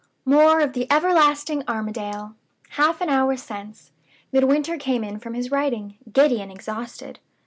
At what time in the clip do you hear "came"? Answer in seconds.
4.77-5.03